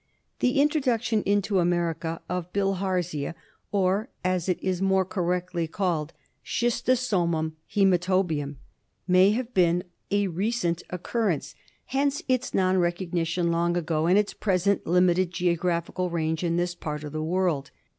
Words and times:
The 0.39 0.59
introduction 0.59 1.21
into 1.27 1.59
America 1.59 2.23
of 2.27 2.51
Bilharzia, 2.53 3.35
or, 3.71 4.09
as 4.25 4.49
it 4.49 4.57
is 4.59 4.81
more 4.81 5.05
correctly 5.05 5.67
called, 5.67 6.11
Schistosomum 6.43 7.51
hcBmatobium, 7.71 8.55
may 9.07 9.29
BILHARZIOSIS. 9.29 9.33
5 9.33 9.33
1 9.33 9.33
have 9.35 9.53
been 9.53 9.83
a 10.09 10.27
recent 10.29 10.81
occurrence; 10.89 11.53
hence 11.85 12.23
its 12.27 12.51
non 12.55 12.77
recogni 12.77 13.27
tion 13.27 13.51
long 13.51 13.77
ago 13.77 14.07
and 14.07 14.17
its 14.17 14.33
present 14.33 14.87
limited 14.87 15.29
geographical 15.29 16.09
range 16.09 16.43
in 16.43 16.57
this 16.57 16.73
part 16.73 17.03
of 17.03 17.11
the 17.11 17.21
world. 17.21 17.69